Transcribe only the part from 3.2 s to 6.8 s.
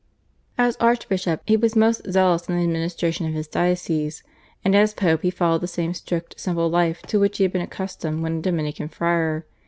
of his diocese, and as Pope he followed the same strict simple